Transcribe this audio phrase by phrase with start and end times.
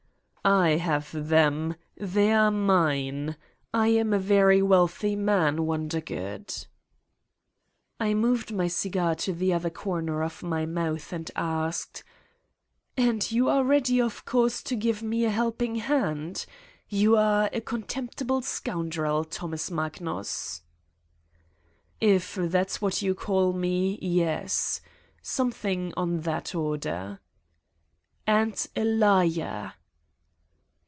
[0.43, 1.75] "I have them.
[1.95, 3.37] They are mine.
[3.75, 9.33] I am a very wealthy man, Wondergood." 215 Satan's Diary I moved my cigar to
[9.33, 12.03] the other corner of my mouth and asked:
[12.97, 16.47] "And you are ready, of course, to give me a helping hand?
[16.89, 20.63] You are a contemptible scoundrel, Thomas Magnus."
[21.99, 24.81] "If that's what you call me yes.
[25.21, 27.19] Something on that order."
[28.25, 29.73] "And a liar!"